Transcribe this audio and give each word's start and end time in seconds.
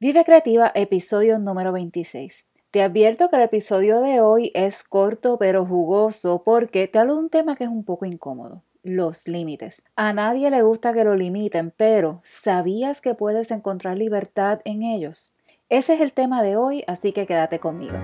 Vive 0.00 0.24
Creativa, 0.24 0.70
episodio 0.76 1.40
número 1.40 1.72
26. 1.72 2.46
Te 2.70 2.82
advierto 2.82 3.30
que 3.30 3.34
el 3.34 3.42
episodio 3.42 4.00
de 4.00 4.20
hoy 4.20 4.52
es 4.54 4.84
corto 4.84 5.38
pero 5.38 5.66
jugoso 5.66 6.44
porque 6.44 6.86
te 6.86 7.00
hablo 7.00 7.14
de 7.14 7.20
un 7.22 7.30
tema 7.30 7.56
que 7.56 7.64
es 7.64 7.70
un 7.70 7.82
poco 7.82 8.06
incómodo, 8.06 8.62
los 8.84 9.26
límites. 9.26 9.82
A 9.96 10.12
nadie 10.12 10.50
le 10.50 10.62
gusta 10.62 10.92
que 10.92 11.02
lo 11.02 11.16
limiten, 11.16 11.72
pero 11.76 12.20
¿sabías 12.22 13.00
que 13.00 13.16
puedes 13.16 13.50
encontrar 13.50 13.98
libertad 13.98 14.60
en 14.64 14.84
ellos? 14.84 15.32
Ese 15.68 15.94
es 15.94 16.00
el 16.00 16.12
tema 16.12 16.44
de 16.44 16.56
hoy, 16.56 16.84
así 16.86 17.10
que 17.10 17.26
quédate 17.26 17.58
conmigo. 17.58 17.98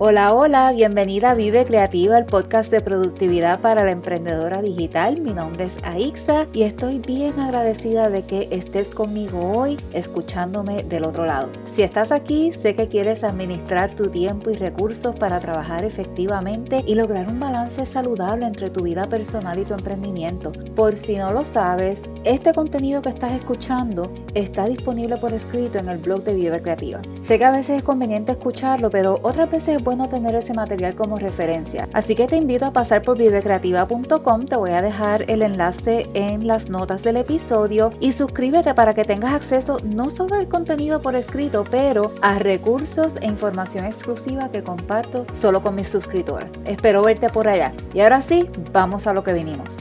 Hola, 0.00 0.32
hola, 0.32 0.70
bienvenida 0.70 1.32
a 1.32 1.34
Vive 1.34 1.66
Creativa, 1.66 2.16
el 2.16 2.24
podcast 2.24 2.70
de 2.70 2.80
productividad 2.80 3.58
para 3.58 3.82
la 3.82 3.90
emprendedora 3.90 4.62
digital. 4.62 5.20
Mi 5.20 5.32
nombre 5.32 5.64
es 5.64 5.76
Aixa 5.82 6.46
y 6.52 6.62
estoy 6.62 7.00
bien 7.00 7.40
agradecida 7.40 8.08
de 8.08 8.22
que 8.22 8.46
estés 8.52 8.92
conmigo 8.92 9.40
hoy 9.40 9.76
escuchándome 9.92 10.84
del 10.84 11.02
otro 11.02 11.26
lado. 11.26 11.48
Si 11.66 11.82
estás 11.82 12.12
aquí, 12.12 12.52
sé 12.52 12.76
que 12.76 12.86
quieres 12.86 13.24
administrar 13.24 13.92
tu 13.92 14.08
tiempo 14.08 14.50
y 14.50 14.54
recursos 14.54 15.16
para 15.16 15.40
trabajar 15.40 15.84
efectivamente 15.84 16.84
y 16.86 16.94
lograr 16.94 17.26
un 17.26 17.40
balance 17.40 17.84
saludable 17.84 18.46
entre 18.46 18.70
tu 18.70 18.84
vida 18.84 19.08
personal 19.08 19.58
y 19.58 19.64
tu 19.64 19.74
emprendimiento. 19.74 20.52
Por 20.76 20.94
si 20.94 21.16
no 21.16 21.32
lo 21.32 21.44
sabes, 21.44 22.02
este 22.22 22.54
contenido 22.54 23.02
que 23.02 23.08
estás 23.08 23.32
escuchando 23.32 24.12
está 24.34 24.66
disponible 24.66 25.16
por 25.16 25.32
escrito 25.32 25.78
en 25.78 25.88
el 25.88 25.98
blog 25.98 26.22
de 26.22 26.34
Vive 26.34 26.62
Creativa. 26.62 27.00
Sé 27.24 27.36
que 27.36 27.44
a 27.44 27.50
veces 27.50 27.78
es 27.78 27.82
conveniente 27.82 28.30
escucharlo, 28.30 28.90
pero 28.90 29.18
otras 29.24 29.50
veces 29.50 29.78
es 29.78 29.87
bueno 29.88 30.10
tener 30.10 30.34
ese 30.34 30.52
material 30.52 30.94
como 30.94 31.18
referencia. 31.18 31.88
Así 31.94 32.14
que 32.14 32.26
te 32.26 32.36
invito 32.36 32.66
a 32.66 32.74
pasar 32.74 33.00
por 33.00 33.16
vivecreativa.com, 33.16 34.44
te 34.44 34.56
voy 34.56 34.72
a 34.72 34.82
dejar 34.82 35.24
el 35.30 35.40
enlace 35.40 36.10
en 36.12 36.46
las 36.46 36.68
notas 36.68 37.02
del 37.02 37.16
episodio 37.16 37.94
y 37.98 38.12
suscríbete 38.12 38.74
para 38.74 38.92
que 38.92 39.06
tengas 39.06 39.32
acceso 39.32 39.78
no 39.82 40.10
solo 40.10 40.34
al 40.34 40.46
contenido 40.46 41.00
por 41.00 41.14
escrito, 41.14 41.64
pero 41.70 42.12
a 42.20 42.38
recursos 42.38 43.16
e 43.16 43.24
información 43.24 43.86
exclusiva 43.86 44.50
que 44.50 44.62
comparto 44.62 45.24
solo 45.32 45.62
con 45.62 45.74
mis 45.74 45.88
suscriptoras. 45.88 46.52
Espero 46.66 47.00
verte 47.00 47.30
por 47.30 47.48
allá. 47.48 47.72
Y 47.94 48.00
ahora 48.00 48.20
sí, 48.20 48.46
vamos 48.74 49.06
a 49.06 49.14
lo 49.14 49.24
que 49.24 49.32
vinimos. 49.32 49.78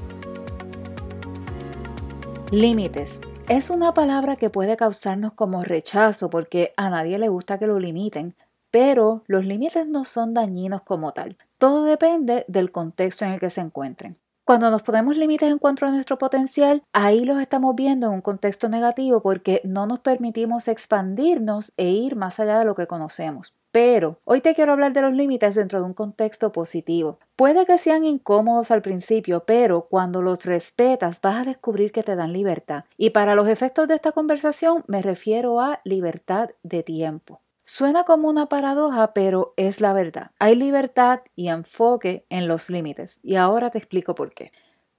Límites. 2.50 3.20
Es 3.50 3.70
una 3.70 3.94
palabra 3.94 4.38
que 4.38 4.50
puede 4.50 4.78
causarnos 4.78 5.34
como 5.34 5.64
rechazo 5.64 6.30
porque 6.30 6.74
a 6.78 6.90
nadie 6.90 7.20
le 7.20 7.28
gusta 7.28 7.58
que 7.58 7.68
lo 7.68 7.78
limiten, 7.78 8.36
pero 8.72 9.24
los 9.28 9.46
límites 9.46 9.88
no 9.88 10.06
son 10.06 10.34
dañinos 10.34 10.82
como 10.82 11.14
tal. 11.14 11.38
Todo 11.58 11.84
depende 11.84 12.46
del 12.48 12.72
contexto 12.72 13.26
en 13.26 13.32
el 13.32 13.40
que 13.40 13.50
se 13.50 13.62
encuentren. 13.62 14.18
Cuando 14.48 14.72
nos 14.72 14.82
ponemos 14.82 15.18
límites 15.18 15.52
en 15.52 15.58
cuanto 15.58 15.86
a 15.86 15.92
nuestro 15.92 16.18
potencial, 16.18 16.82
ahí 16.94 17.26
los 17.26 17.42
estamos 17.42 17.76
viendo 17.76 18.08
en 18.08 18.14
un 18.14 18.22
contexto 18.22 18.70
negativo 18.70 19.22
porque 19.22 19.60
no 19.66 19.88
nos 19.88 20.00
permitimos 20.00 20.70
expandirnos 20.70 21.74
e 21.76 21.90
ir 21.90 22.16
más 22.16 22.40
allá 22.40 22.58
de 22.60 22.64
lo 22.64 22.74
que 22.74 22.88
conocemos. 22.88 23.54
Pero 23.74 24.22
hoy 24.24 24.40
te 24.40 24.56
quiero 24.56 24.72
hablar 24.72 24.94
de 24.94 25.02
los 25.02 25.12
límites 25.12 25.54
dentro 25.54 25.82
de 25.82 25.86
un 25.86 25.94
contexto 25.94 26.54
positivo. 26.54 27.20
Puede 27.36 27.66
que 27.66 27.78
sean 27.78 28.06
incómodos 28.06 28.72
al 28.72 28.82
principio, 28.82 29.44
pero 29.46 29.88
cuando 29.90 30.22
los 30.22 30.46
respetas 30.46 31.20
vas 31.20 31.42
a 31.42 31.50
descubrir 31.50 31.92
que 31.92 32.04
te 32.04 32.16
dan 32.16 32.32
libertad. 32.32 32.86
Y 32.98 33.10
para 33.10 33.36
los 33.36 33.50
efectos 33.50 33.90
de 33.90 33.96
esta 33.96 34.14
conversación 34.14 34.86
me 34.88 35.02
refiero 35.02 35.60
a 35.60 35.82
libertad 35.84 36.52
de 36.64 36.84
tiempo. 36.84 37.42
Suena 37.70 38.06
como 38.06 38.30
una 38.30 38.46
paradoja, 38.46 39.12
pero 39.12 39.54
es 39.58 39.82
la 39.82 39.92
verdad. 39.92 40.32
Hay 40.40 40.56
libertad 40.56 41.20
y 41.36 41.50
enfoque 41.50 42.26
en 42.30 42.48
los 42.48 42.70
límites. 42.70 43.20
Y 43.24 43.36
ahora 43.36 43.72
te 43.72 43.78
explico 43.78 44.16
por 44.16 44.34
qué. 44.34 44.54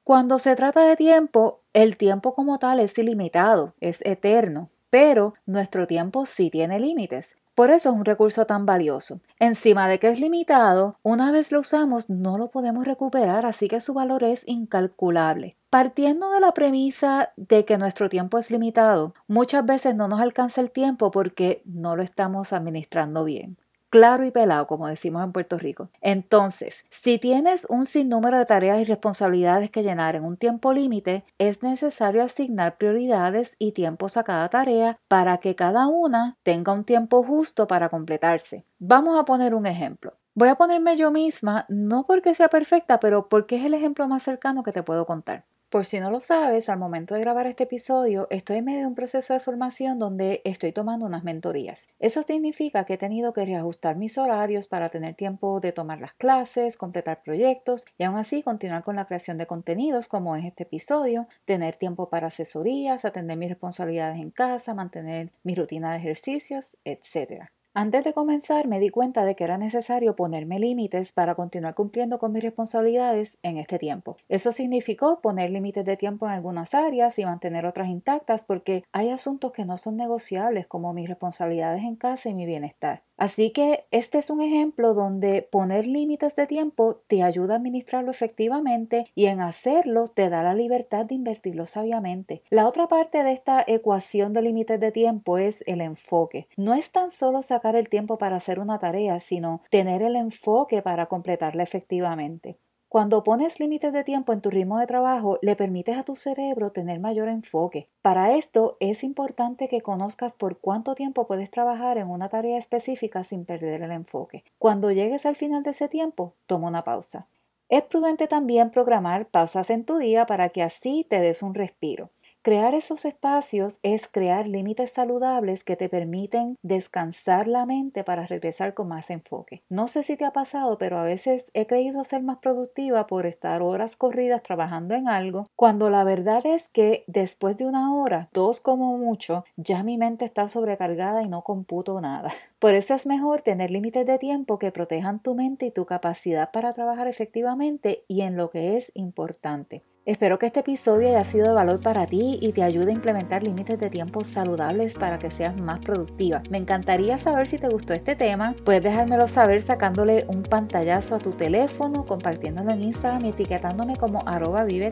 Cuando 0.05 0.39
se 0.39 0.55
trata 0.55 0.83
de 0.83 0.95
tiempo, 0.95 1.63
el 1.73 1.97
tiempo 1.97 2.35
como 2.35 2.59
tal 2.59 2.79
es 2.81 2.99
ilimitado, 2.99 3.73
es 3.81 4.05
eterno, 4.05 4.69
pero 4.91 5.33
nuestro 5.47 5.87
tiempo 5.87 6.27
sí 6.27 6.51
tiene 6.51 6.79
límites. 6.79 7.39
Por 7.55 7.71
eso 7.71 7.89
es 7.89 7.95
un 7.95 8.05
recurso 8.05 8.45
tan 8.45 8.67
valioso. 8.67 9.23
Encima 9.39 9.89
de 9.89 9.99
que 9.99 10.11
es 10.11 10.21
limitado, 10.21 10.99
una 11.03 11.33
vez 11.33 11.51
lo 11.51 11.61
usamos 11.61 12.11
no 12.11 12.37
lo 12.37 12.51
podemos 12.51 12.87
recuperar, 12.87 13.47
así 13.47 13.69
que 13.69 13.81
su 13.81 13.95
valor 13.95 14.25
es 14.25 14.47
incalculable. 14.47 15.57
Partiendo 15.71 16.31
de 16.31 16.41
la 16.41 16.53
premisa 16.53 17.33
de 17.37 17.65
que 17.65 17.77
nuestro 17.77 18.09
tiempo 18.09 18.39
es 18.39 18.51
limitado, 18.51 19.15
muchas 19.27 19.67
veces 19.67 19.95
no 19.95 20.09
nos 20.09 20.21
alcanza 20.21 20.61
el 20.61 20.71
tiempo 20.71 21.11
porque 21.11 21.63
no 21.67 21.95
lo 21.95 22.03
estamos 22.03 22.53
administrando 22.53 23.25
bien 23.25 23.59
claro 23.91 24.25
y 24.25 24.31
pelado, 24.31 24.67
como 24.67 24.89
decimos 24.89 25.25
en 25.25 25.33
Puerto 25.33 25.59
Rico. 25.59 25.91
Entonces, 26.01 26.85
si 26.91 27.19
tienes 27.19 27.67
un 27.69 27.87
sinnúmero 27.87 28.39
de 28.39 28.45
tareas 28.45 28.81
y 28.81 28.85
responsabilidades 28.85 29.71
que 29.71 29.83
llenar 29.83 30.17
en 30.17 30.25
un 30.25 30.37
tiempo 30.37 30.73
límite, 30.73 31.25
es 31.39 31.63
necesario 31.63 32.23
asignar 32.23 32.77
prioridades 32.77 33.57
y 33.59 33.73
tiempos 33.73 34.17
a 34.17 34.25
cada 34.25 34.49
tarea 34.49 34.99
para 35.09 35.39
que 35.39 35.55
cada 35.55 35.87
una 35.87 36.37
tenga 36.43 36.73
un 36.73 36.85
tiempo 36.85 37.23
justo 37.23 37.67
para 37.67 37.89
completarse. 37.89 38.65
Vamos 38.79 39.19
a 39.19 39.25
poner 39.25 39.55
un 39.55 39.67
ejemplo. 39.67 40.15
Voy 40.35 40.49
a 40.49 40.55
ponerme 40.55 40.97
yo 40.97 41.11
misma, 41.11 41.67
no 41.69 42.05
porque 42.07 42.35
sea 42.35 42.49
perfecta, 42.49 43.01
pero 43.01 43.29
porque 43.29 43.57
es 43.57 43.65
el 43.65 43.75
ejemplo 43.75 44.07
más 44.07 44.23
cercano 44.23 44.63
que 44.63 44.73
te 44.73 44.85
puedo 44.85 45.05
contar. 45.05 45.45
Por 45.71 45.85
si 45.85 46.01
no 46.01 46.11
lo 46.11 46.21
sabes, 46.21 46.71
al 46.71 46.79
momento 46.79 47.15
de 47.15 47.21
grabar 47.21 47.47
este 47.47 47.65
episodio 47.65 48.27
estoy 48.31 48.57
en 48.57 48.65
medio 48.65 48.81
de 48.81 48.87
un 48.87 48.95
proceso 48.95 49.35
de 49.35 49.41
formación 49.41 49.99
donde 49.99 50.41
estoy 50.47 50.73
tomando 50.73 51.05
unas 51.05 51.25
mentorías. 51.25 51.91
Eso 51.99 52.23
significa 52.23 52.85
que 52.85 52.95
he 52.95 52.99
tenido 52.99 53.35
que 53.35 53.45
reajustar 53.45 53.97
mis 53.97 54.17
horarios 54.17 54.67
para 54.67 54.89
tener 54.89 55.15
tiempo 55.15 55.61
de 55.61 55.73
tomar 55.73 56.01
las 56.01 56.15
clases, 56.15 56.79
completar 56.79 57.23
proyectos 57.23 57.85
y 57.99 58.05
aún 58.05 58.17
así 58.17 58.43
continuar 58.43 58.83
con 58.83 58.97
la 58.97 59.05
creación 59.05 59.37
de 59.37 59.47
contenidos 59.47 60.09
como 60.09 60.37
es 60.37 60.47
este 60.47 60.63
episodio, 60.63 61.29
tener 61.45 61.77
tiempo 61.77 62.09
para 62.09 62.29
asesorías, 62.29 63.05
atender 63.05 63.37
mis 63.37 63.51
responsabilidades 63.51 64.23
en 64.23 64.31
casa, 64.31 64.73
mantener 64.73 65.33
mi 65.43 65.55
rutina 65.55 65.93
de 65.93 65.99
ejercicios, 65.99 66.79
etc. 66.87 67.51
Antes 67.81 68.03
de 68.03 68.13
comenzar 68.13 68.67
me 68.67 68.81
di 68.81 68.89
cuenta 68.89 69.25
de 69.25 69.37
que 69.37 69.45
era 69.45 69.57
necesario 69.57 70.17
ponerme 70.17 70.59
límites 70.59 71.13
para 71.13 71.37
continuar 71.37 71.77
cumpliendo 71.77 72.19
con 72.19 72.33
mis 72.33 72.43
responsabilidades 72.43 73.39
en 73.45 73.57
este 73.57 73.79
tiempo. 73.79 74.17
Eso 74.29 74.51
significó 74.51 75.21
poner 75.21 75.53
límites 75.53 75.85
de 75.85 75.97
tiempo 75.97 76.27
en 76.27 76.33
algunas 76.33 76.75
áreas 76.75 77.17
y 77.21 77.25
mantener 77.25 77.67
otras 77.67 77.87
intactas 77.87 78.43
porque 78.43 78.83
hay 78.91 79.11
asuntos 79.11 79.53
que 79.53 79.65
no 79.65 79.79
son 79.79 79.97
negociables 79.97 80.67
como 80.67 80.93
mis 80.93 81.09
responsabilidades 81.09 81.85
en 81.85 81.95
casa 81.95 82.29
y 82.29 82.35
mi 82.35 82.47
bienestar. 82.47 83.05
Así 83.19 83.51
que 83.51 83.85
este 83.91 84.19
es 84.19 84.31
un 84.31 84.41
ejemplo 84.41 84.95
donde 84.95 85.43
poner 85.43 85.89
límites 85.89 86.37
de 86.37 86.47
tiempo 86.47 87.01
te 87.09 87.25
ayuda 87.25 87.55
a 87.55 87.57
administrarlo 87.57 88.13
efectivamente 88.13 89.11
y 89.17 89.27
en 89.27 89.41
hacerlo 89.41 90.07
te 90.07 90.31
da 90.31 90.45
la 90.45 90.55
libertad 90.55 91.05
de 91.05 91.17
invertirlo 91.17 91.67
sabiamente. 91.67 92.43
La 92.49 92.69
otra 92.69 92.87
parte 92.87 93.25
de 93.25 93.33
esta 93.33 93.65
ecuación 93.67 94.33
de 94.33 94.43
límites 94.43 94.79
de 94.79 94.93
tiempo 94.93 95.37
es 95.37 95.65
el 95.67 95.81
enfoque. 95.81 96.47
No 96.57 96.75
es 96.75 96.93
tan 96.93 97.11
solo 97.11 97.43
el 97.77 97.89
tiempo 97.89 98.19
para 98.19 98.37
hacer 98.37 98.61
una 98.61 98.79
tarea, 98.79 99.21
sino 99.21 99.63
tener 99.71 100.03
el 100.03 100.17
enfoque 100.17 100.83
para 100.83 101.07
completarla 101.07 101.63
efectivamente. 101.63 102.59
Cuando 102.89 103.23
pones 103.23 103.61
límites 103.61 103.93
de 103.93 104.03
tiempo 104.03 104.33
en 104.33 104.41
tu 104.41 104.49
ritmo 104.49 104.79
de 104.79 104.87
trabajo, 104.87 105.39
le 105.43 105.57
permites 105.57 105.99
a 105.99 106.05
tu 106.05 106.17
cerebro 106.17 106.73
tener 106.73 107.01
mayor 107.01 107.29
enfoque. 107.29 107.91
Para 108.01 108.33
esto 108.33 108.79
es 108.81 109.05
importante 109.05 109.69
que 109.69 109.83
conozcas 109.83 110.35
por 110.35 110.59
cuánto 110.59 110.95
tiempo 110.95 111.27
puedes 111.27 111.51
trabajar 111.51 111.99
en 111.99 112.09
una 112.09 112.31
tarea 112.31 112.57
específica 112.57 113.25
sin 113.25 113.45
perder 113.45 113.83
el 113.83 113.93
enfoque. 113.93 114.43
Cuando 114.59 114.91
llegues 114.91 115.27
al 115.27 115.37
final 115.37 115.63
de 115.65 115.73
ese 115.73 115.89
tiempo, 115.89 116.35
toma 116.47 116.69
una 116.69 116.83
pausa. 116.83 117.29
Es 117.69 117.83
prudente 117.83 118.27
también 118.27 118.71
programar 118.71 119.27
pausas 119.27 119.69
en 119.69 119.85
tu 119.85 119.99
día 119.99 120.25
para 120.25 120.49
que 120.49 120.63
así 120.63 121.07
te 121.11 121.21
des 121.21 121.43
un 121.43 121.55
respiro. 121.55 122.09
Crear 122.49 122.73
esos 122.73 123.05
espacios 123.05 123.79
es 123.83 124.09
crear 124.09 124.47
límites 124.47 124.93
saludables 124.93 125.65
que 125.65 125.77
te 125.77 125.91
permiten 125.91 126.57
descansar 126.63 127.47
la 127.47 127.67
mente 127.67 128.05
para 128.05 128.27
regresar 128.27 128.73
con 128.73 128.89
más 128.89 129.11
enfoque. 129.11 129.63
No 129.69 129.87
sé 129.87 130.03
si 130.03 130.17
te 130.17 130.25
ha 130.25 130.33
pasado, 130.33 130.79
pero 130.79 130.97
a 130.97 131.03
veces 131.03 131.51
he 131.53 131.67
creído 131.67 132.05
ser 132.05 132.23
más 132.23 132.39
productiva 132.39 133.07
por 133.07 133.27
estar 133.27 133.61
horas 133.61 133.97
corridas 133.97 134.43
trabajando 134.43 134.95
en 134.95 135.09
algo, 135.09 135.47
cuando 135.57 135.91
la 135.91 136.05
verdad 136.05 136.47
es 136.47 136.71
que 136.71 137.05
después 137.07 137.59
de 137.59 137.67
una 137.67 137.95
hora, 137.95 138.31
dos 138.33 138.61
como 138.61 138.97
mucho, 138.97 139.45
ya 139.57 139.83
mi 139.83 139.99
mente 139.99 140.25
está 140.25 140.49
sobrecargada 140.49 141.23
y 141.23 141.29
no 141.29 141.43
computo 141.45 142.01
nada. 142.01 142.33
Por 142.59 142.75
eso 142.75 142.95
es 142.95 143.05
mejor 143.05 143.43
tener 143.43 143.71
límites 143.71 144.07
de 144.07 144.17
tiempo 144.17 144.59
que 144.59 144.73
protejan 144.73 145.21
tu 145.21 145.35
mente 145.35 145.67
y 145.67 145.71
tu 145.71 145.85
capacidad 145.85 146.51
para 146.51 146.73
trabajar 146.73 147.09
efectivamente 147.09 148.05
y 148.09 148.23
en 148.23 148.39
lo 148.39 148.49
que 148.49 148.79
es 148.79 148.91
importante. 148.95 149.83
Espero 150.09 150.39
que 150.39 150.47
este 150.47 150.61
episodio 150.61 151.09
haya 151.09 151.23
sido 151.23 151.49
de 151.49 151.53
valor 151.53 151.83
para 151.83 152.07
ti 152.07 152.39
y 152.41 152.53
te 152.53 152.63
ayude 152.63 152.93
a 152.93 152.95
implementar 152.95 153.43
límites 153.43 153.79
de 153.79 153.91
tiempo 153.91 154.25
saludables 154.25 154.95
para 154.95 155.19
que 155.19 155.31
seas 155.31 155.55
más 155.61 155.81
productiva. 155.81 156.43
Me 156.49 156.57
encantaría 156.57 157.19
saber 157.19 157.47
si 157.47 157.59
te 157.59 157.69
gustó 157.69 157.93
este 157.93 158.17
tema. 158.17 158.55
Puedes 158.65 158.83
dejármelo 158.83 159.29
saber 159.29 159.61
sacándole 159.61 160.25
un 160.29 160.45
pantallazo 160.45 161.17
a 161.17 161.19
tu 161.19 161.33
teléfono, 161.33 162.07
compartiéndolo 162.07 162.71
en 162.71 162.85
Instagram 162.85 163.27
y 163.27 163.29
etiquetándome 163.29 163.99
como 163.99 164.27
arroba 164.27 164.65
vive 164.65 164.91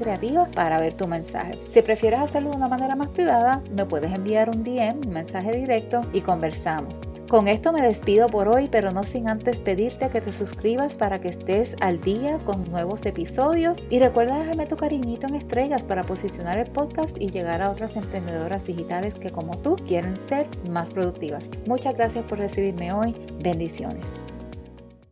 para 0.55 0.79
ver 0.79 0.93
tu 0.93 1.07
mensaje. 1.07 1.59
Si 1.71 1.81
prefieres 1.81 2.21
hacerlo 2.21 2.51
de 2.51 2.57
una 2.57 2.69
manera 2.69 2.95
más 2.95 3.09
privada, 3.09 3.63
me 3.75 3.87
puedes 3.87 4.13
enviar 4.13 4.51
un 4.51 4.65
DM, 4.65 4.99
un 4.99 5.15
mensaje 5.15 5.51
directo 5.53 6.03
y 6.13 6.21
conversamos. 6.21 7.01
Con 7.28 7.49
esto 7.49 7.73
me 7.73 7.82
despido 7.82 8.28
por 8.28 8.46
hoy, 8.46 8.69
pero 8.70 8.93
no 8.93 9.02
sin 9.02 9.28
antes 9.28 9.58
pedirte 9.58 10.11
que 10.11 10.20
te 10.20 10.31
suscribas 10.31 10.96
para 10.96 11.20
que 11.20 11.28
estés 11.28 11.75
al 11.81 12.00
día 12.00 12.38
con 12.44 12.70
nuevos 12.70 13.05
episodios 13.05 13.82
y 13.90 13.99
recuerda 13.99 14.38
dejarme 14.38 14.67
tu 14.67 14.76
cariñito 14.76 15.26
en 15.26 15.34
estrellas 15.34 15.88
para 15.88 16.05
posicionar 16.05 16.56
el 16.58 16.70
podcast 16.70 17.17
y 17.20 17.31
llegar 17.31 17.62
a 17.62 17.70
otras 17.70 17.96
emprendedoras 17.96 18.64
digitales 18.64 19.19
que 19.19 19.32
como 19.32 19.56
tú 19.58 19.75
quieren 19.88 20.17
ser 20.17 20.46
más 20.70 20.90
productivas. 20.90 21.50
Muchas 21.67 21.96
gracias 21.96 22.25
por 22.26 22.38
recibirme 22.38 22.93
hoy. 22.93 23.12
Bendiciones. 23.40 24.25